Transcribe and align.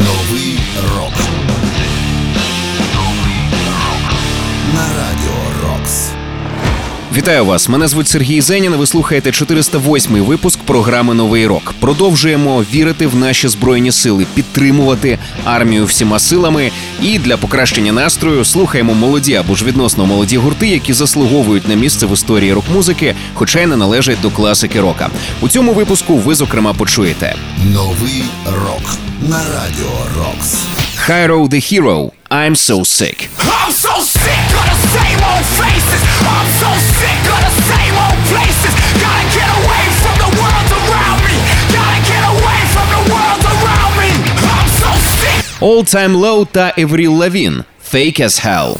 Новий 0.00 0.58
рок. 0.96 1.12
На 4.74 4.82
радіо 4.82 5.68
Рокс. 5.68 6.08
Вітаю 7.16 7.44
вас! 7.44 7.68
Мене 7.68 7.88
звуть 7.88 8.08
Сергій 8.08 8.40
Зенін. 8.40 8.72
Ви 8.72 8.86
слухаєте 8.86 9.30
408-й 9.30 10.20
випуск 10.20 10.60
програми 10.60 11.14
Новий 11.14 11.46
рок. 11.46 11.74
Продовжуємо 11.80 12.64
вірити 12.74 13.06
в 13.06 13.16
наші 13.16 13.48
збройні 13.48 13.92
сили, 13.92 14.26
підтримувати 14.34 15.18
армію 15.44 15.84
всіма 15.84 16.18
силами. 16.18 16.70
І 17.02 17.18
для 17.18 17.36
покращення 17.36 17.92
настрою 17.92 18.44
слухаємо 18.44 18.94
молоді 18.94 19.34
або 19.34 19.54
ж 19.54 19.64
відносно 19.64 20.06
молоді 20.06 20.36
гурти, 20.36 20.68
які 20.68 20.92
заслуговують 20.92 21.68
на 21.68 21.74
місце 21.74 22.06
в 22.06 22.12
історії 22.12 22.52
рок-музики, 22.52 23.14
хоча 23.34 23.60
й 23.60 23.66
не 23.66 23.76
належать 23.76 24.20
до 24.22 24.30
класики 24.30 24.80
рока. 24.80 25.10
У 25.40 25.48
цьому 25.48 25.72
випуску 25.72 26.16
ви 26.16 26.34
зокрема 26.34 26.72
почуєте 26.72 27.34
Новий 27.74 28.24
рок. 28.46 29.09
На 29.21 29.37
радіо 29.37 29.91
Рокс. 30.17 30.53
Hyro 31.07 31.47
the 31.53 31.61
Hero 31.69 31.97
I'm 32.29 32.55
So 32.67 32.77
Sick. 32.97 33.17
I'm 33.39 33.71
so 33.85 33.93
sick 34.23 34.47
of 34.59 34.65
the 34.73 34.79
same 34.95 35.19
old 35.31 35.47
faces. 35.61 36.01
I'm 36.35 36.49
so 36.61 36.69
sick 36.99 37.21
of 37.35 37.39
the 37.47 37.53
same 37.71 37.95
old 38.05 38.19
places. 38.31 38.73
Gotta 39.03 39.25
get 39.37 39.49
away 39.59 39.83
from 40.01 40.15
the 40.23 40.31
world 40.41 40.69
around 40.81 41.19
me. 41.27 41.37
Gotta 41.77 41.99
get 42.11 42.23
away 42.33 42.59
from 42.73 42.87
the 42.95 43.03
world 43.13 43.43
around 43.55 43.93
me. 44.01 44.11
I'm 44.55 44.69
so 44.81 44.91
sick. 45.19 45.41
All 45.67 45.83
Time 45.95 46.13
Low 46.23 46.45
та 46.51 46.73
Евріл 46.77 47.13
Лавін 47.13 47.63
Fake 47.93 48.19
as 48.27 48.35
Hell. 48.45 48.71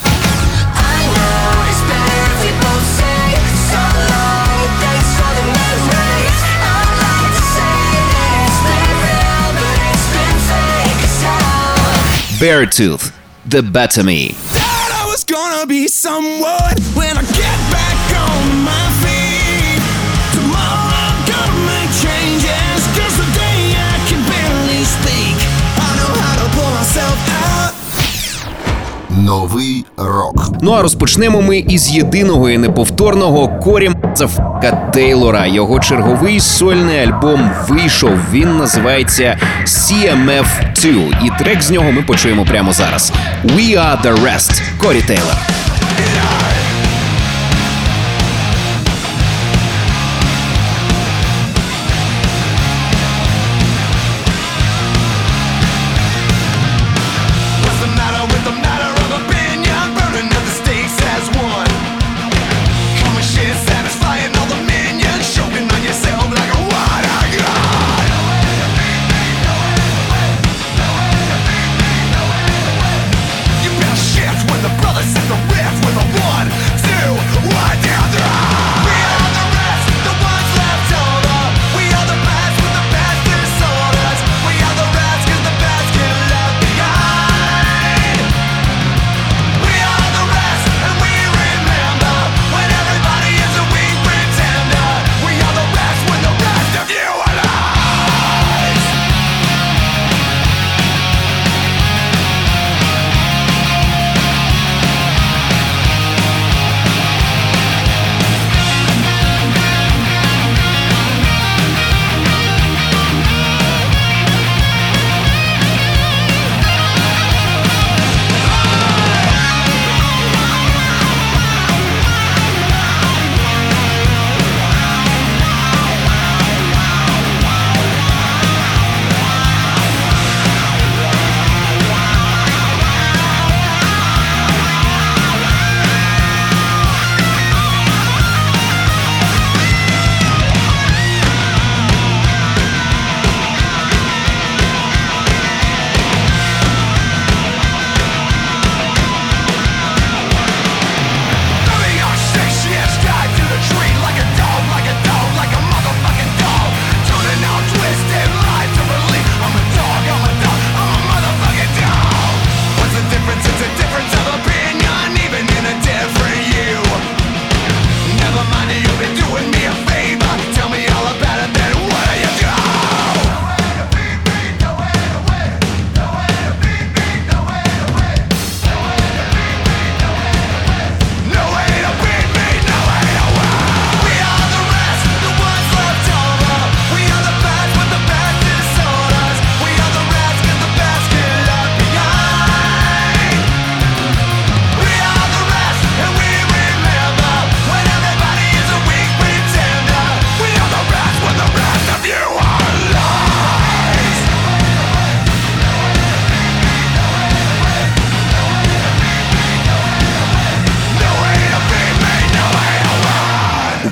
Beartooth 12.41 13.13
The 13.45 13.63
Better 13.63 14.03
Me. 14.03 14.29
Thought 14.29 15.05
I 15.05 15.05
was 15.13 15.25
gonna 15.25 15.67
be 15.67 15.89
someone 15.89 16.81
when 16.97 17.19
I 17.19 17.23
get 17.37 17.50
Новий 29.21 29.85
рок. 29.97 30.51
Ну 30.63 30.73
а 30.73 30.83
розпочнемо 30.83 31.43
ми 31.43 31.59
із 31.59 31.91
єдиного 31.91 32.51
і 32.51 32.59
неповторного 32.59 33.49
корім 33.49 33.95
Зафка 34.15 34.91
Тейлора. 34.95 35.47
Його 35.47 35.81
черговий 35.81 36.41
сольний 36.41 36.99
альбом 36.99 37.51
вийшов. 37.69 38.11
Він 38.33 38.59
називається 38.59 39.39
CMF2. 39.65 41.13
І 41.25 41.45
трек 41.45 41.63
з 41.63 41.71
нього 41.71 41.93
ми 41.93 42.03
почуємо 42.03 42.45
прямо 42.45 42.73
зараз. 42.73 43.13
We 43.45 43.79
are 43.79 44.03
the 44.03 44.15
rest. 44.25 44.63
Корі 44.79 45.03
Тейлор. 45.03 45.37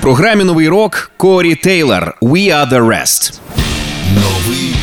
Програмі 0.08 0.44
Новий 0.44 0.68
рок 0.68 1.10
Корі 1.16 1.54
Тейлор 1.54 2.14
We 2.22 2.48
are 2.54 2.70
the 2.70 2.86
rest. 2.86 3.40
Новий 4.14 4.74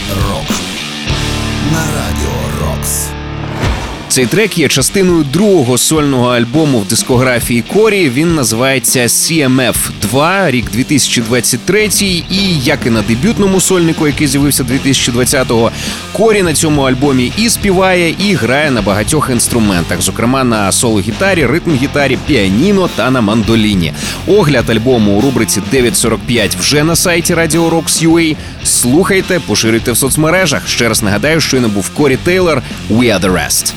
Цей 4.16 4.26
трек 4.26 4.58
є 4.58 4.68
частиною 4.68 5.26
другого 5.34 5.78
сольного 5.78 6.30
альбому 6.30 6.80
в 6.80 6.88
дискографії 6.88 7.62
Корі. 7.74 8.10
Він 8.10 8.36
називається 8.36 9.00
CMF 9.00 9.76
2, 10.02 10.52
рік 10.52 10.72
2023. 10.72 11.90
І 12.30 12.60
як 12.64 12.80
і 12.86 12.90
на 12.90 13.02
дебютному 13.02 13.62
сольнику, 13.62 14.08
який 14.08 14.28
з'явився 14.28 14.64
2020-го, 14.64 15.72
Корі 16.14 16.44
на 16.44 16.54
цьому 16.54 16.82
альбомі 16.82 17.32
і 17.38 17.50
співає, 17.50 18.16
і 18.20 18.34
грає 18.34 18.72
на 18.72 18.82
багатьох 18.82 19.30
інструментах, 19.30 20.02
зокрема 20.02 20.44
на 20.44 20.72
соло-гітарі, 20.72 21.48
ритм-гітарі, 21.48 22.18
піаніно 22.28 22.90
та 22.96 23.12
на 23.12 23.22
мандоліні. 23.22 23.94
Огляд 24.28 24.70
альбому 24.70 25.18
у 25.18 25.22
рубриці 25.22 25.62
945 25.72 26.56
вже 26.56 26.84
на 26.84 26.96
сайті 26.96 27.34
Radio 27.34 27.70
Rocks 27.70 28.08
UA. 28.08 28.36
Слухайте, 28.64 29.40
поширюйте 29.48 29.92
в 29.92 29.98
соцмережах. 29.98 30.68
Ще 30.68 30.90
раз 30.90 31.04
нагадаю, 31.04 31.42
що 31.42 31.62
не 31.62 31.68
був 31.68 31.90
Корі 31.90 32.18
Тейлор 32.24 32.62
«We 32.92 33.04
are 33.04 33.20
the 33.20 33.34
rest». 33.34 33.74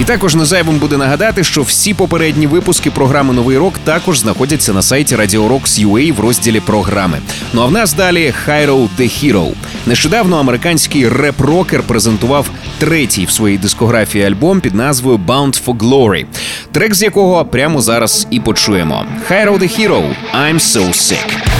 І 0.00 0.04
також 0.04 0.34
не 0.34 0.44
зайвим 0.44 0.78
буде 0.78 0.96
нагадати, 0.96 1.44
що 1.44 1.62
всі 1.62 1.94
попередні 1.94 2.46
випуски 2.46 2.90
програми 2.90 3.34
Новий 3.34 3.58
рок 3.58 3.78
також 3.84 4.18
знаходяться 4.18 4.72
на 4.72 4.82
сайті 4.82 5.16
Radio 5.16 5.48
Rocks 5.48 5.86
UA 5.86 6.12
в 6.12 6.20
розділі 6.20 6.60
програми. 6.60 7.18
Ну 7.52 7.62
а 7.62 7.66
в 7.66 7.72
нас 7.72 7.92
далі 7.92 8.34
Hyro 8.46 8.88
The 8.98 9.02
Hero. 9.24 9.52
Нещодавно 9.86 10.38
американський 10.38 11.08
реп-рокер 11.08 11.82
презентував 11.82 12.50
третій 12.78 13.24
в 13.24 13.30
своїй 13.30 13.58
дискографії 13.58 14.24
альбом 14.24 14.60
під 14.60 14.74
назвою 14.74 15.18
Bound 15.18 15.64
for 15.64 15.76
Glory, 15.76 16.26
трек 16.72 16.94
з 16.94 17.02
якого 17.02 17.44
прямо 17.44 17.80
зараз 17.80 18.26
і 18.30 18.40
почуємо. 18.40 19.06
Hyro 19.30 19.58
The 19.58 19.80
Hero 19.80 20.14
I'm 20.34 20.54
So 20.54 20.88
Sick. 20.88 21.53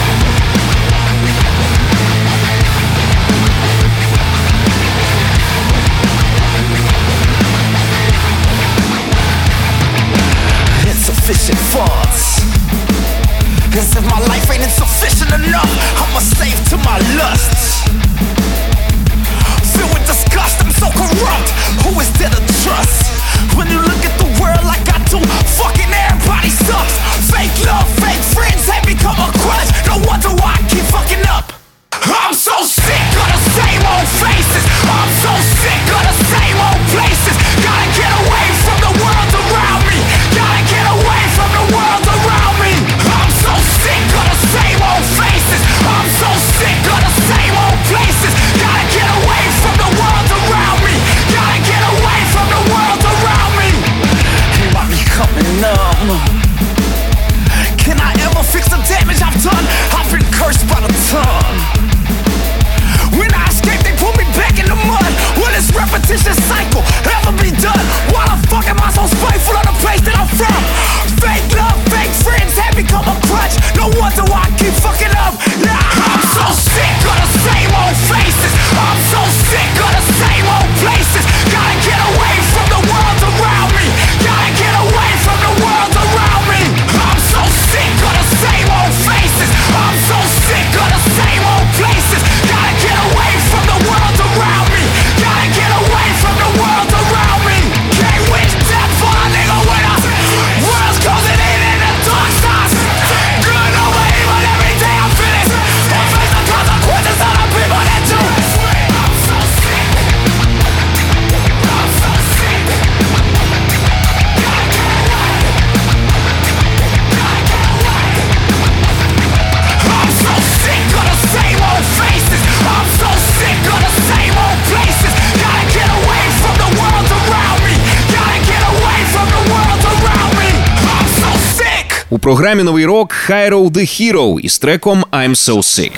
Програмі 132.25 132.63
Новий 132.63 132.87
рок 132.87 133.15
Hyro 133.29 133.71
The 133.71 133.79
Hero 133.79 134.41
із 134.41 134.59
треком 134.59 135.05
I'm 135.13 135.31
So 135.31 135.57
Sick. 135.57 135.93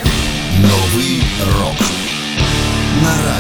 Новий 0.61 1.23
рок 1.59 1.77
на. 3.03 3.36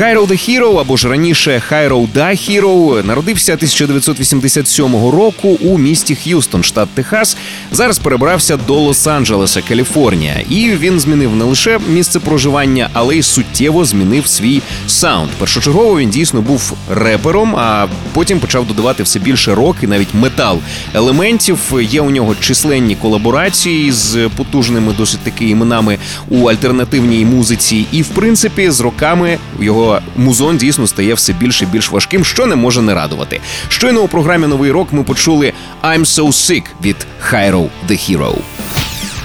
Hyro 0.00 0.26
The 0.26 0.32
Hero, 0.48 0.80
або 0.80 0.96
ж 0.96 1.08
раніше 1.08 1.62
Hyro 1.70 2.08
Da 2.14 2.30
Hero, 2.30 3.06
народився 3.06 3.52
1987 3.52 4.92
року 4.92 5.48
у 5.48 5.78
місті 5.78 6.14
Х'юстон, 6.14 6.62
штат 6.62 6.88
Техас. 6.88 7.36
Зараз 7.72 7.98
перебрався 7.98 8.56
до 8.56 8.88
Лос-Анджелеса, 8.88 9.68
Каліфорнія. 9.68 10.44
І 10.50 10.70
він 10.70 11.00
змінив 11.00 11.36
не 11.36 11.44
лише 11.44 11.80
місце 11.88 12.20
проживання, 12.20 12.88
але 12.92 13.16
й 13.16 13.22
суттєво 13.22 13.84
змінив 13.84 14.26
свій 14.26 14.62
саунд. 14.86 15.30
Першочергово 15.38 15.98
він 15.98 16.10
дійсно 16.10 16.42
був 16.42 16.72
репером, 16.90 17.56
а 17.56 17.86
потім 18.12 18.40
почав 18.40 18.66
додавати 18.66 19.02
все 19.02 19.18
більше 19.18 19.54
рок 19.54 19.76
і 19.82 19.86
навіть 19.86 20.14
метал 20.14 20.58
елементів. 20.94 21.58
Є 21.80 22.00
у 22.00 22.10
нього 22.10 22.34
численні 22.40 22.94
колаборації 22.94 23.92
з 23.92 24.28
потужними 24.36 24.92
досить 24.98 25.20
таки 25.20 25.48
іменами 25.48 25.98
у 26.28 26.48
альтернативній 26.48 27.24
музиці. 27.24 27.86
І 27.92 28.02
в 28.02 28.08
принципі, 28.08 28.70
з 28.70 28.80
роками 28.80 29.38
його 29.60 29.87
музон 30.16 30.56
дійсно 30.56 30.86
стає 30.86 31.14
все 31.14 31.32
більше 31.32 31.64
і 31.64 31.66
більш 31.66 31.90
важким, 31.90 32.24
що 32.24 32.46
не 32.46 32.56
може 32.56 32.82
не 32.82 32.94
радувати. 32.94 33.40
Щойно 33.68 34.00
у 34.00 34.08
програмі 34.08 34.46
Новий 34.46 34.70
рок 34.70 34.92
ми 34.92 35.02
почули 35.02 35.52
I'm 35.82 36.00
So 36.00 36.26
Sick 36.26 36.62
від 36.82 36.96
Hyro 37.30 37.68
The 37.88 38.10
Hero. 38.10 38.34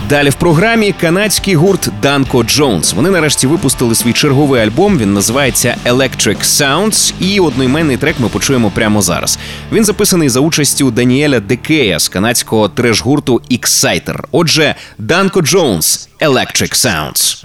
Далі 0.10 0.30
в 0.30 0.36
програмі 0.36 0.94
канадський 1.01 1.56
гурт 1.56 1.89
Данко 2.01 2.44
Джонс. 2.44 2.94
Вони 2.94 3.10
нарешті 3.10 3.48
випустили 3.48 3.95
свій 3.95 4.13
черговий 4.13 4.62
альбом. 4.62 4.98
Він 4.98 5.13
називається 5.13 5.75
Electric 5.86 6.44
Sounds, 6.44 7.13
і 7.20 7.39
одноіменний 7.39 7.98
трек 7.98 8.15
ми 8.20 8.29
почуємо 8.29 8.72
прямо 8.75 9.01
зараз. 9.01 9.39
Він 9.72 9.86
записаний 9.86 10.29
за 10.29 10.39
участю 10.39 10.91
Даніеля 10.91 11.39
Декея 11.39 12.00
з 12.00 12.08
канадського 12.08 12.67
треш-гурту 12.67 13.41
Exciter. 13.51 14.20
Отже, 14.32 14.75
Данко 14.98 15.41
Джонс 15.41 16.10
Electric 16.20 16.86
Sounds. 16.86 17.43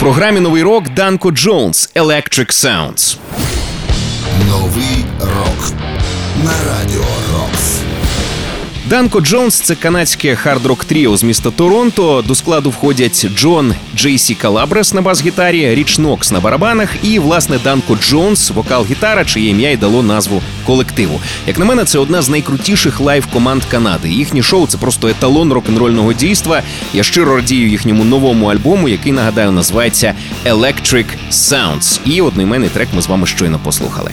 програмі 0.00 0.40
новий 0.40 0.62
рок 0.62 0.88
Данко 0.88 1.30
Джонс 1.30 1.92
Electric 1.94 2.46
Sounds. 2.46 3.16
Данко 8.90 9.20
Джонс 9.20 9.60
це 9.60 9.74
канадське 9.74 10.34
хард-рок 10.34 10.84
тріо 10.84 11.16
з 11.16 11.22
міста 11.22 11.50
Торонто. 11.50 12.24
До 12.26 12.34
складу 12.34 12.70
входять 12.70 13.26
Джон 13.36 13.74
Джейсі 13.96 14.34
Калабрес 14.34 14.94
на 14.94 15.02
бас-гітарі, 15.02 15.74
Річ 15.74 15.98
Нокс 15.98 16.32
на 16.32 16.40
барабанах 16.40 16.88
і 17.02 17.18
власне 17.18 17.58
Данко 17.64 17.96
Джонс, 17.96 18.50
вокал-гітара, 18.50 19.24
чиє 19.24 19.50
ім'я 19.50 19.70
й 19.70 19.76
дало 19.76 20.02
назву 20.02 20.42
колективу. 20.66 21.20
Як 21.46 21.58
на 21.58 21.64
мене, 21.64 21.84
це 21.84 21.98
одна 21.98 22.22
з 22.22 22.28
найкрутіших 22.28 23.00
live 23.00 23.26
команд 23.26 23.64
Канади. 23.64 24.08
Їхнє 24.08 24.42
шоу 24.42 24.66
це 24.66 24.78
просто 24.78 25.08
еталон 25.08 25.52
рок-н-рольного 25.52 26.12
дійства. 26.12 26.62
Я 26.94 27.02
щиро 27.02 27.36
радію 27.36 27.68
їхньому 27.68 28.04
новому 28.04 28.46
альбому, 28.46 28.88
який 28.88 29.12
нагадаю 29.12 29.52
називається 29.52 30.14
Electric 30.46 31.06
Sounds. 31.30 32.00
І 32.04 32.20
одноіменний 32.20 32.68
трек 32.68 32.88
ми 32.94 33.02
з 33.02 33.08
вами 33.08 33.26
щойно 33.26 33.60
послухали. 33.64 34.10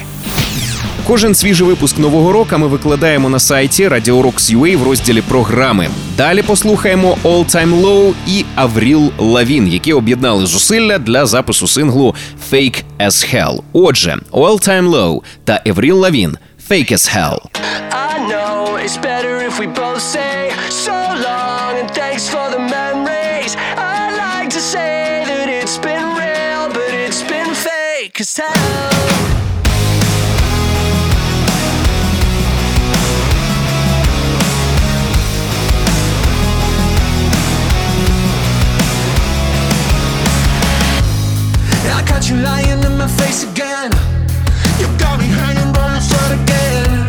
Кожен 1.07 1.35
свіжий 1.35 1.67
випуск 1.67 1.97
нового 1.97 2.31
року 2.31 2.57
ми 2.57 2.67
викладаємо 2.67 3.29
на 3.29 3.39
сайті 3.39 3.87
RadioRocks.ua 3.87 4.77
в 4.77 4.83
розділі 4.83 5.21
програми. 5.21 5.89
Далі 6.17 6.43
послухаємо 6.43 7.17
All 7.23 7.55
Time 7.55 7.81
Low 7.81 8.13
і 8.27 8.45
Avril 8.57 9.09
Lavigne, 9.17 9.67
які 9.67 9.93
об'єднали 9.93 10.45
зусилля 10.45 10.97
для 10.97 11.25
запису 11.25 11.67
синглу 11.67 12.15
Fake 12.51 12.83
as 12.99 13.35
Hell. 13.35 13.61
Отже, 13.73 14.17
All 14.31 14.67
Time 14.67 14.89
Low 14.89 15.21
та 15.43 15.61
Avril 15.65 15.93
Lavigne– 15.93 16.33
Fake 16.69 16.91
as 16.91 17.07
Hell. 17.15 17.39
I 18.09 18.13
know 18.29 18.75
it's 18.83 18.97
better 19.11 19.33
if 19.49 19.53
we 19.61 19.67
both 19.67 20.01
say 20.15 20.51
so 20.85 20.97
long 21.27 21.71
and 21.81 21.89
thanks 21.99 22.25
for 22.33 22.45
the 22.55 22.61
memories. 22.77 23.53
I 23.95 23.99
like 24.25 24.49
to 24.57 24.63
say 24.73 25.23
that 25.29 25.47
it's 25.59 25.77
been 25.87 26.07
real, 26.23 26.63
but 26.77 26.91
it's 27.05 27.23
been 27.33 27.51
fake 27.67 28.17
as 28.25 28.31
hell. 28.41 28.97
got 42.19 42.29
you 42.31 42.37
lying 42.37 42.83
in 42.83 42.97
my 42.97 43.07
face 43.07 43.43
again. 43.43 43.91
You 44.79 44.87
got 44.97 45.19
me 45.19 45.27
hanging 45.27 45.71
by 45.71 45.97
a 45.97 46.01
thread 46.01 46.41
again. 46.41 47.06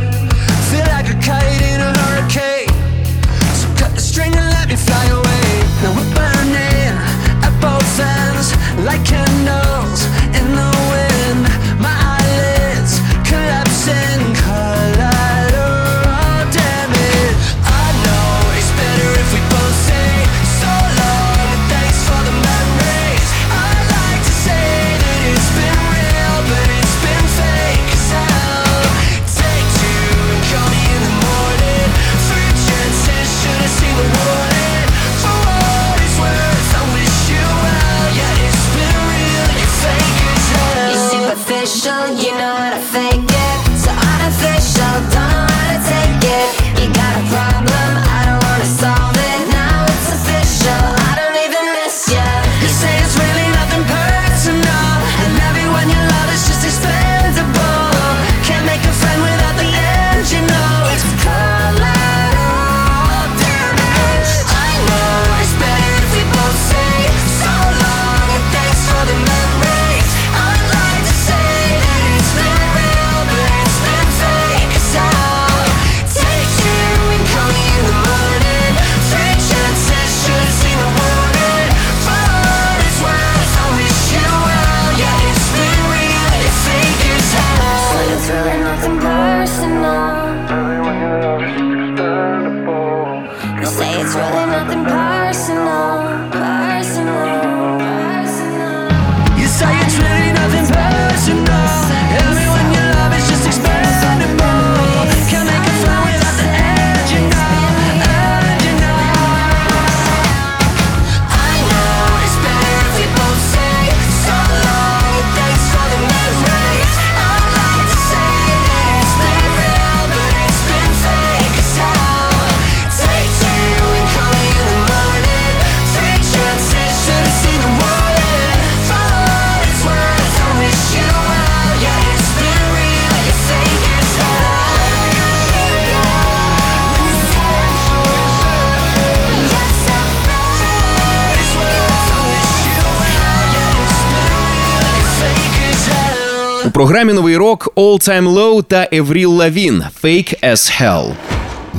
Програмі 146.78 147.12
новий 147.12 147.37
рок 147.37 147.73
All 147.76 148.08
Time 148.08 148.28
Low 148.28 148.62
та 148.62 148.88
Евріл 148.92 149.32
Лавін 149.32 149.85
Fake 150.02 150.44
as 150.44 150.82
Hell. 150.82 151.12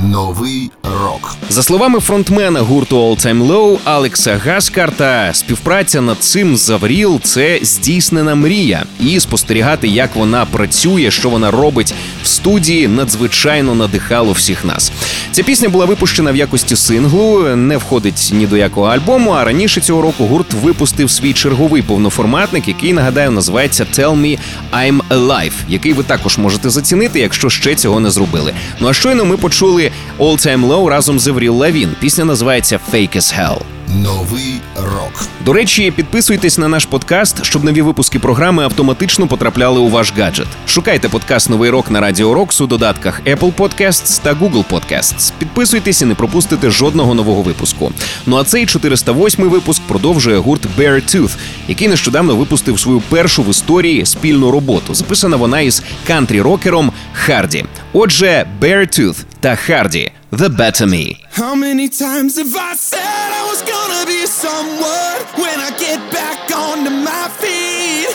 Новий 0.04 0.70
рок. 0.82 1.36
За 1.48 1.62
словами 1.62 2.00
фронтмена 2.00 2.60
гурту 2.60 2.96
All 2.96 3.26
Time 3.26 3.46
Low 3.46 3.78
Алекса 3.84 4.40
Гаскарта, 4.44 5.30
співпраця 5.34 6.00
над 6.00 6.18
цим 6.18 6.56
з 6.56 6.70
Авріл– 6.70 7.20
це 7.22 7.58
здійснена 7.62 8.34
мрія, 8.34 8.84
і 9.00 9.20
спостерігати, 9.20 9.88
як 9.88 10.16
вона 10.16 10.44
працює, 10.44 11.10
що 11.10 11.28
вона 11.28 11.50
робить 11.50 11.94
в 12.22 12.26
студії, 12.26 12.88
надзвичайно 12.88 13.74
надихало 13.74 14.32
всіх 14.32 14.64
нас. 14.64 14.92
Ця 15.32 15.42
пісня 15.42 15.68
була 15.68 15.84
випущена 15.84 16.32
в 16.32 16.36
якості 16.36 16.76
синглу, 16.76 17.56
не 17.56 17.76
входить 17.76 18.30
ні 18.32 18.46
до 18.46 18.56
якого 18.56 18.86
альбому. 18.86 19.30
А 19.30 19.44
раніше 19.44 19.80
цього 19.80 20.02
року 20.02 20.26
гурт 20.26 20.52
випустив 20.52 21.10
свій 21.10 21.32
черговий 21.32 21.82
повноформатник, 21.82 22.68
який 22.68 22.92
нагадаю 22.92 23.30
називається 23.30 23.86
Tell 23.98 24.20
Me 24.20 24.38
I'm 24.72 25.00
Alive, 25.10 25.52
який 25.68 25.92
ви 25.92 26.02
також 26.02 26.38
можете 26.38 26.70
зацінити, 26.70 27.20
якщо 27.20 27.50
ще 27.50 27.74
цього 27.74 28.00
не 28.00 28.10
зробили. 28.10 28.54
Ну 28.80 28.88
а 28.88 28.92
щойно 28.92 29.24
ми 29.24 29.36
почули 29.36 29.89
All 30.18 30.46
Time 30.46 30.66
Low 30.68 30.86
разом 30.86 31.20
з 31.20 31.28
Евріл 31.28 31.56
Лавін. 31.56 31.94
Пісня 32.00 32.24
називається 32.24 32.80
Fake 32.92 33.16
as 33.16 33.40
Hell. 33.40 33.60
Новий 33.94 34.60
рок. 34.76 35.26
До 35.44 35.52
речі, 35.52 35.90
підписуйтесь 35.90 36.58
на 36.58 36.68
наш 36.68 36.84
подкаст, 36.84 37.44
щоб 37.44 37.64
нові 37.64 37.82
випуски 37.82 38.18
програми 38.18 38.64
автоматично 38.64 39.26
потрапляли 39.26 39.80
у 39.80 39.88
ваш 39.88 40.12
гаджет. 40.18 40.46
Шукайте 40.66 41.08
подкаст 41.08 41.50
Новий 41.50 41.70
рок 41.70 41.90
на 41.90 42.00
Радіо 42.00 42.34
Рокс 42.34 42.60
у 42.60 42.66
додатках 42.66 43.20
Apple 43.26 43.52
Podcasts 43.54 44.22
та 44.22 44.34
Google 44.34 44.64
Podcasts. 44.70 45.32
Підписуйтесь 45.38 46.02
і 46.02 46.04
не 46.04 46.14
пропустите 46.14 46.70
жодного 46.70 47.14
нового 47.14 47.42
випуску. 47.42 47.92
Ну 48.26 48.36
а 48.36 48.44
цей 48.44 48.66
408 48.66 49.48
випуск 49.48 49.82
продовжує 49.82 50.38
гурт 50.38 50.66
Beartooth, 50.78 51.36
який 51.68 51.88
нещодавно 51.88 52.36
випустив 52.36 52.80
свою 52.80 53.00
першу 53.00 53.42
в 53.42 53.50
історії 53.50 54.06
спільну 54.06 54.50
роботу. 54.50 54.94
Записана 54.94 55.36
вона 55.36 55.60
із 55.60 55.82
кантрі-рокером 56.08 56.90
Харді. 57.12 57.64
Отже, 57.92 58.46
Beartooth 58.60 59.24
та 59.40 59.56
Харді 59.56 60.12
The 60.32 60.56
Better 60.56 60.86
Me. 60.86 61.16
How 61.32 61.54
many 61.54 61.88
times 61.88 62.36
have 62.38 62.54
I 62.54 62.74
said 62.74 63.00
I 63.00 63.46
was 63.48 63.62
gonna 63.62 64.04
be 64.04 64.26
someone 64.26 65.18
when 65.40 65.60
I 65.60 65.70
get 65.78 65.98
back 66.12 66.50
onto 66.50 66.90
my 66.90 67.28
feet? 67.38 68.10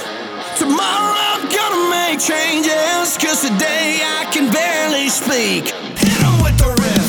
Tomorrow 0.57 1.15
I'm 1.31 1.47
gonna 1.47 1.89
make 1.89 2.19
changes, 2.19 3.17
cause 3.17 3.41
today 3.41 4.01
I 4.03 4.29
can 4.31 4.51
barely 4.51 5.07
speak. 5.07 5.69
Hit 5.97 6.43
with 6.43 6.57
the 6.59 6.69
riff. 6.75 7.07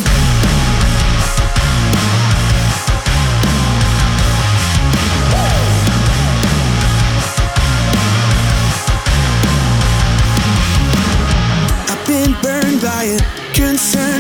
I've 11.91 12.07
been 12.07 12.33
burned 12.43 12.80
by 12.80 13.04
it, 13.04 13.23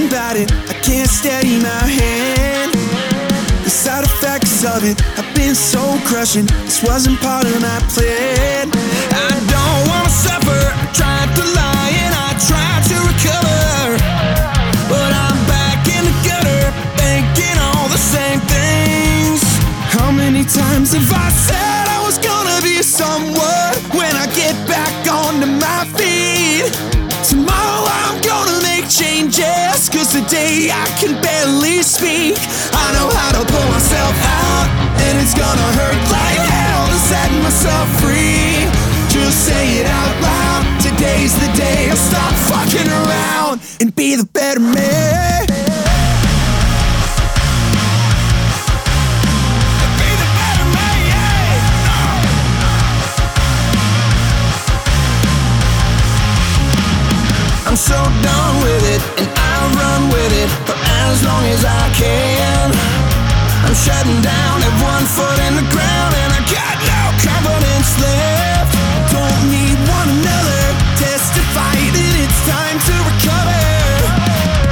about 0.08 0.36
it. 0.36 0.50
I 0.68 0.74
can't 0.82 1.08
steady 1.08 1.58
my 1.58 1.84
hand. 2.00 2.72
The 3.64 3.70
side 3.70 4.04
effects 4.04 4.64
of 4.64 4.84
it 4.84 5.00
have 5.16 5.30
been 5.34 5.54
so 5.54 5.82
crushing. 6.04 6.46
This 6.64 6.82
wasn't 6.82 7.18
part 7.20 7.44
of 7.44 7.60
my 7.60 7.78
plan. 7.94 8.70
I 9.28 9.32
don't 9.54 9.82
wanna 9.90 10.10
suffer. 10.10 10.62
I 10.82 10.86
tried 11.00 11.30
to 11.38 11.44
lie 11.60 11.92
and 12.04 12.14
I 12.14 12.30
tried 12.50 12.82
to 12.90 12.96
recover. 13.10 13.62
But 14.90 15.10
I'm 15.26 15.40
back 15.46 15.80
in 15.96 16.02
the 16.08 16.16
gutter, 16.26 16.64
thinking 17.00 17.58
all 17.68 17.88
the 17.88 18.02
same 18.14 18.40
things. 18.54 19.40
How 19.94 20.10
many 20.10 20.44
times 20.44 20.92
have 20.92 21.12
I 21.12 21.30
said 21.30 21.65
changes, 28.88 29.88
cause 29.88 30.12
today 30.12 30.70
I 30.70 30.86
can 30.98 31.20
barely 31.20 31.82
speak. 31.82 32.38
I 32.72 32.86
know 32.94 33.10
how 33.10 33.32
to 33.34 33.42
pull 33.42 33.68
myself 33.70 34.14
out, 34.22 34.66
and 35.02 35.18
it's 35.18 35.34
gonna 35.34 35.70
hurt 35.74 35.98
like 36.10 36.42
hell 36.46 36.86
to 36.86 36.98
set 37.10 37.30
myself 37.42 37.88
free. 38.00 38.62
Just 39.10 39.46
say 39.46 39.80
it 39.80 39.86
out 39.86 40.14
loud. 40.22 40.80
Today's 40.80 41.34
the 41.34 41.50
day 41.56 41.90
I 41.90 41.94
stop 41.94 42.32
fucking 42.46 42.88
around 42.88 43.60
and 43.80 43.94
be 43.94 44.14
the 44.14 44.26
better 44.26 44.60
man. 44.60 45.65
I'm 57.76 57.84
so 57.84 58.00
done 58.24 58.56
with 58.64 58.84
it, 58.88 59.02
and 59.20 59.28
I'll 59.36 59.68
run 59.76 60.08
with 60.08 60.32
it 60.32 60.48
for 60.64 60.72
as 61.04 61.20
long 61.20 61.44
as 61.52 61.60
I 61.60 61.84
can. 61.92 62.72
I'm 63.68 63.76
shutting 63.76 64.16
down, 64.24 64.64
have 64.64 64.80
one 64.80 65.04
foot 65.04 65.36
in 65.44 65.60
the 65.60 65.66
ground, 65.68 66.12
and 66.24 66.32
I 66.32 66.40
got 66.48 66.72
no 66.72 67.12
confidence 67.20 67.92
left. 68.00 68.72
Don't 69.12 69.52
need 69.52 69.76
one 69.92 70.08
another, 70.08 70.64
testify 70.96 71.76
that 71.92 72.14
it's 72.24 72.40
time 72.48 72.80
to 72.80 72.94
recover. 73.12 73.60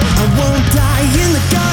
I 0.01 0.25
won't 0.41 0.65
die 0.73 1.05
in 1.05 1.29
the 1.37 1.45
gutter, 1.53 1.64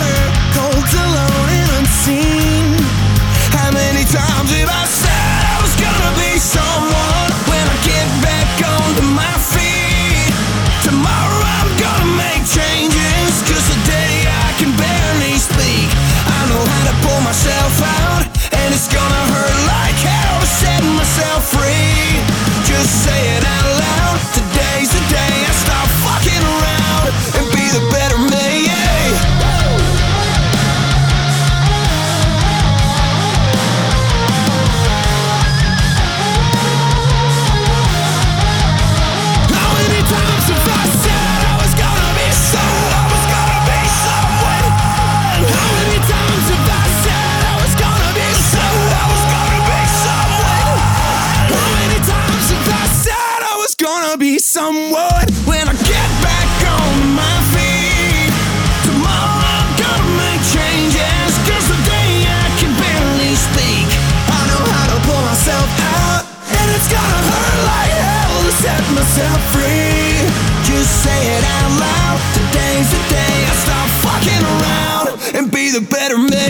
loud. 71.84 72.18
Today's 72.38 72.88
the 72.96 73.02
day 73.16 73.34
I 73.50 73.54
stop 73.64 73.88
fucking 74.06 74.44
around 74.54 75.08
and 75.36 75.44
be 75.56 75.64
the 75.76 75.84
better 75.94 76.18
me. 76.32 76.48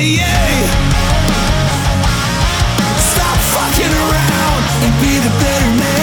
Stop 3.10 3.38
fucking 3.54 3.94
around 4.04 4.62
and 4.84 4.92
be 5.02 5.12
the 5.26 5.32
better 5.42 5.70
me. 5.80 5.96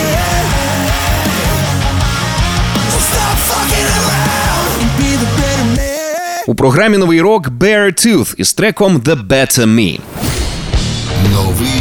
Stop 3.09 3.35
fucking 3.51 3.89
around 4.01 4.65
and 4.81 4.89
be 4.99 5.09
the 5.23 5.29
better 5.39 5.67
me. 5.77 5.89
У 6.47 6.55
програмі 6.55 6.97
новий 6.97 7.21
рок 7.21 7.47
Beartooth 7.49 8.33
із 8.37 8.53
треком 8.53 8.97
The 8.97 9.27
Better 9.27 9.65
Me. 9.65 9.99
Новий 11.31 11.76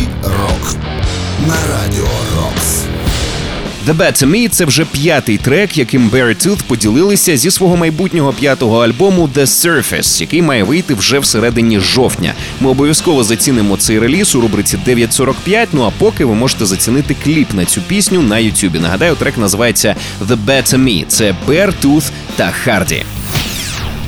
The 3.87 3.97
Better 3.97 4.25
Me– 4.25 4.49
це 4.49 4.65
вже 4.65 4.85
п'ятий 4.85 5.37
трек, 5.37 5.77
яким 5.77 6.09
Beartooth 6.09 6.63
поділилися 6.67 7.37
зі 7.37 7.51
свого 7.51 7.77
майбутнього 7.77 8.33
п'ятого 8.33 8.83
альбому 8.85 9.29
The 9.35 9.41
Surface, 9.45 10.21
який 10.21 10.41
має 10.41 10.63
вийти 10.63 10.93
вже 10.93 11.19
всередині 11.19 11.79
жовтня. 11.79 12.33
Ми 12.59 12.69
обов'язково 12.69 13.23
зацінимо 13.23 13.77
цей 13.77 13.99
реліз 13.99 14.35
у 14.35 14.41
рубриці 14.41 14.77
9.45, 14.87 15.67
Ну 15.73 15.83
а 15.83 15.89
поки 15.89 16.25
ви 16.25 16.35
можете 16.35 16.65
зацінити 16.65 17.15
кліп 17.23 17.53
на 17.53 17.65
цю 17.65 17.81
пісню 17.81 18.21
на 18.21 18.39
Ютубі. 18.39 18.79
Нагадаю, 18.79 19.15
трек 19.15 19.37
називається 19.37 19.95
The 20.21 20.37
Better 20.45 20.77
Me. 20.77 21.05
Це 21.07 21.35
Beartooth 21.47 22.09
та 22.35 22.51
Харді. 22.51 23.03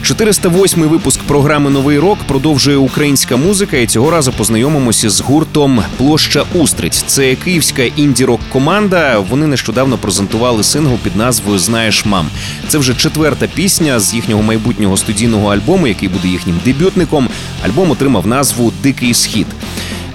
408 0.10 0.84
випуск 0.84 1.20
програми 1.22 1.70
Новий 1.70 2.00
рок 2.00 2.18
продовжує 2.28 2.78
українська 2.78 3.38
музика, 3.38 3.78
і 3.78 3.88
цього 3.88 4.12
разу 4.12 4.32
познайомимося 4.32 5.10
з 5.10 5.22
гуртом 5.22 5.84
Площа 5.98 6.44
Устриць. 6.54 7.04
Це 7.08 7.36
київська 7.36 7.84
інді-рок 7.84 8.40
команда. 8.52 9.20
Вони 9.20 9.48
нещодавно 9.48 9.98
презентували 9.98 10.64
сингл 10.64 10.96
під 11.04 11.16
назвою 11.16 11.60
Знаєш 11.60 12.06
мам. 12.06 12.28
Це 12.68 12.78
вже 12.78 12.96
четверта 12.96 13.48
пісня 13.48 14.00
з 14.00 14.14
їхнього 14.14 14.44
майбутнього 14.44 14.98
студійного 14.98 15.54
альбому, 15.54 15.88
який 15.88 16.10
буде 16.10 16.28
їхнім 16.28 16.60
дебютником. 16.66 17.30
Альбом 17.66 17.92
отримав 17.92 18.28
назву 18.28 18.74
Дикий 18.84 19.14
схід. 19.14 19.48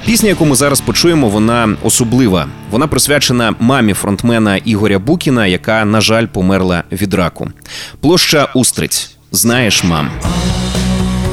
Пісня, 0.06 0.28
яку 0.28 0.46
ми 0.46 0.56
зараз 0.56 0.80
почуємо, 0.80 1.28
вона 1.28 1.76
особлива. 1.82 2.46
Вона 2.70 2.86
присвячена 2.86 3.54
мамі 3.60 3.92
фронтмена 3.92 4.56
Ігоря 4.56 4.98
Букіна, 4.98 5.46
яка, 5.46 5.84
на 5.84 6.00
жаль, 6.00 6.26
померла 6.26 6.84
від 6.92 7.14
раку. 7.14 7.50
Площа 8.00 8.48
Устриць. 8.54 9.13
Знаєш, 9.34 9.84
мам. 9.84 10.10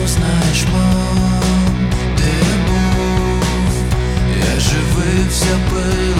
Знаешь, 0.06 0.66
мам, 0.74 1.90
я 2.18 2.68
був, 2.68 3.44
я 4.54 4.60
живився 4.60 5.46
пилом 5.70 6.11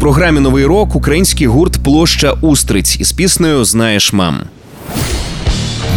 програмі 0.00 0.40
Новий 0.40 0.66
рок 0.66 0.96
український 0.96 1.46
гурт 1.46 1.82
Площа 1.84 2.32
Устриць 2.40 3.00
із 3.00 3.12
піснею 3.12 3.64
Знаєш, 3.64 4.12
мам. 4.12 4.40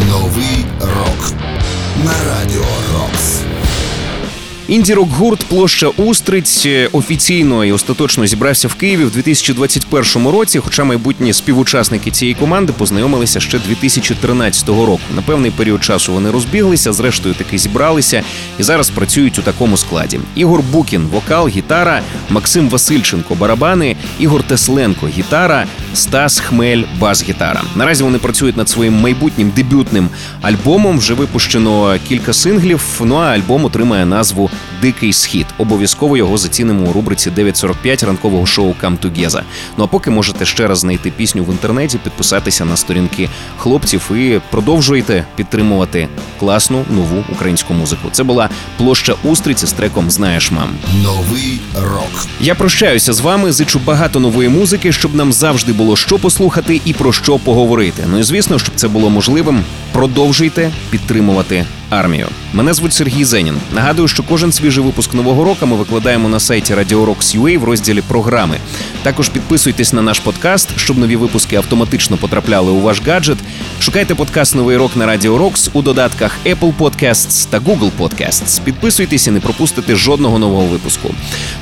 Новий 0.10 0.66
рок 0.80 1.34
на 2.06 2.14
радіо 2.30 2.66
Рокс. 2.94 3.43
Інді-рок 4.68 5.10
гурт 5.10 5.44
Площа 5.44 5.88
Устриць 5.88 6.66
е, 6.66 6.90
офіційно 6.92 7.66
і 7.66 7.72
остаточно 7.72 8.28
зібрався 8.28 8.68
в 8.68 8.74
Києві 8.74 9.04
в 9.04 9.12
2021 9.12 10.28
році. 10.28 10.60
Хоча 10.60 10.84
майбутні 10.84 11.34
співучасники 11.34 12.12
цієї 12.12 12.36
команди 12.36 12.74
познайомилися 12.78 13.40
ще 13.40 13.60
2013 13.60 14.70
року. 14.70 15.00
На 15.16 15.22
певний 15.22 15.52
період 15.52 15.84
часу 15.84 16.14
вони 16.14 16.32
розбіглися, 16.32 16.94
зрештою 16.94 17.36
таки 17.36 17.58
зібралися 17.58 18.24
і 18.60 18.64
зараз 18.64 18.90
працюють 18.90 19.40
у 19.40 19.42
такому 19.42 19.78
складі: 19.78 20.20
Ігор 20.36 20.62
Букін, 20.72 21.08
вокал, 21.12 21.48
гітара, 21.48 22.02
Максим 22.30 22.70
Васильченко, 22.70 23.36
барабани, 23.36 23.96
Ігор 24.20 24.44
Тесленко, 24.44 25.08
гітара, 25.08 25.66
Стас 25.94 26.40
Хмель, 26.40 26.84
бас-гітара. 27.00 27.62
Наразі 27.76 28.04
вони 28.04 28.18
працюють 28.18 28.58
над 28.58 28.70
своїм 28.70 28.94
майбутнім 28.94 29.52
дебютним 29.56 30.10
альбомом. 30.42 30.98
Вже 30.98 31.14
випущено 31.14 31.96
кілька 32.08 32.34
синглів. 32.34 32.84
Ну 33.02 33.16
а 33.16 33.26
альбом 33.26 33.66
отримає 33.66 34.06
назву 34.06 34.50
Дикий 34.82 35.14
схід. 35.14 35.46
Обов'язково 35.58 36.18
його 36.18 36.38
зацінимо 36.38 36.90
у 36.90 36.94
рубриці 36.94 37.32
9.45 37.32 38.06
ранкового 38.06 38.46
шоу 38.46 38.76
«Come 38.84 38.98
Together». 38.98 39.42
Ну 39.78 39.84
а 39.84 39.88
поки 39.88 40.10
можете 40.10 40.46
ще 40.46 40.68
раз 40.68 40.80
знайти 40.80 41.12
пісню 41.12 41.44
в 41.44 41.52
інтернеті, 41.52 41.98
підписатися 41.98 42.66
на 42.66 42.78
сторінки 42.78 43.30
хлопців 43.58 44.12
і 44.12 44.42
продовжуйте 44.52 45.26
підтримувати 45.36 46.08
класну 46.40 46.86
нову 46.90 47.24
українську 47.32 47.74
музику. 47.74 48.10
Це 48.12 48.24
була 48.24 48.50
площа 48.78 49.16
Устриці 49.24 49.68
з 49.68 49.72
треком 49.72 50.12
Знаєш, 50.12 50.52
мам. 50.52 50.70
Новий 51.04 51.60
рок 51.76 52.04
рок. 52.04 52.28
Я 52.42 52.56
прощаюся 52.56 53.14
з 53.14 53.20
вами, 53.20 53.52
зичу 53.52 53.80
багато 53.86 54.20
нової 54.20 54.50
музики, 54.50 54.92
щоб 54.92 55.16
нам 55.16 55.34
завжди 55.34 55.74
було 55.74 55.96
що 55.96 56.20
послухати 56.20 56.82
і 56.86 56.94
про 56.94 57.14
що 57.14 57.40
поговорити. 57.40 58.04
Ну 58.12 58.20
і 58.20 58.24
звісно, 58.24 58.60
щоб 58.60 58.76
це 58.76 58.88
було 58.88 59.10
можливим, 59.10 59.64
продовжуйте 59.92 60.72
підтримувати 60.90 61.66
армію. 61.94 62.28
Мене 62.54 62.74
звуть 62.74 62.94
Сергій 62.94 63.24
Зенін. 63.24 63.56
Нагадую, 63.74 64.08
що 64.08 64.24
кожен 64.24 64.52
свіжий 64.52 64.84
випуск 64.84 65.14
нового 65.14 65.44
року 65.44 65.66
ми 65.66 65.76
викладаємо 65.76 66.30
на 66.30 66.40
сайті 66.40 66.74
Radio 66.74 67.60
в 67.60 67.64
розділі 67.64 68.02
програми. 68.02 68.58
Також 69.04 69.30
підписуйтесь 69.30 69.94
на 69.94 70.02
наш 70.02 70.20
подкаст, 70.20 70.70
щоб 70.76 70.98
нові 70.98 71.16
випуски 71.16 71.56
автоматично 71.56 72.18
потрапляли 72.18 72.72
у 72.72 72.82
ваш 72.82 73.02
гаджет. 73.02 73.38
Шукайте 73.84 74.16
подкаст 74.16 74.56
Новий 74.56 74.78
рок 74.78 74.96
на 74.96 75.04
Radio 75.04 75.38
Rocks 75.38 75.70
у 75.74 75.82
додатках 75.82 76.38
Apple 76.46 76.74
Podcasts 76.78 77.50
та 77.50 77.60
Google 77.60 77.92
Podcasts. 78.00 78.62
Підписуйтесь 78.64 79.28
і 79.28 79.32
не 79.32 79.40
пропустите 79.40 79.96
жодного 79.96 80.40
нового 80.40 80.66
випуску. 80.66 81.10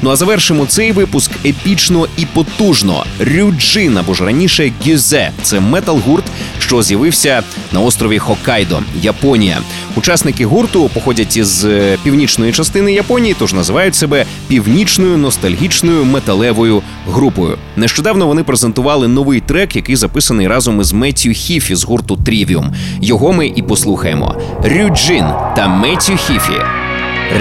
Ну 0.02 0.10
а 0.10 0.16
завершимо 0.16 0.66
цей 0.66 0.92
випуск 0.92 1.32
епічно 1.46 2.08
і 2.18 2.26
потужно. 2.26 3.06
Рюджин 3.20 3.98
або 3.98 4.14
ж 4.14 4.26
раніше 4.26 4.72
Гюзе. 4.88 5.32
Це 5.42 5.60
метал-гурт, 5.60 6.24
що 6.60 6.84
з'явився 6.84 7.44
на 7.72 7.80
острові 7.80 8.20
Хоккайдо, 8.20 8.80
Японія. 9.02 9.58
Учасники 9.96 10.46
гурту 10.46 10.90
походять 10.94 11.38
із 11.38 11.66
е, 11.66 11.98
північної 12.04 12.52
частини 12.52 12.94
Японії, 12.94 13.36
тож 13.40 13.54
називають 13.54 13.96
себе 13.96 14.26
північною 14.48 15.18
ностальгічною 15.18 16.06
металевою 16.06 16.82
групою. 17.08 17.58
Нещодавно 17.76 18.28
вони 18.28 18.44
презентували 18.44 19.08
новий 19.08 19.40
трек, 19.40 19.76
який 19.76 19.96
записаний 19.96 20.48
разом 20.48 20.82
із 20.82 20.94
Меттью 20.94 21.34
Хіфі 21.34 21.76
з 21.76 21.84
гурту 21.84 22.11
Трівіум. 22.18 22.74
Його 23.02 23.34
ми 23.34 23.48
і 23.56 23.62
послухаємо: 23.62 24.36
Рюджин 24.64 25.26
та 25.56 25.68
Меттю 25.68 26.18
Хіфі. 26.18 26.62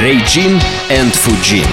Рейджін 0.03 0.61
енд 0.91 1.15
Фуджін. 1.15 1.67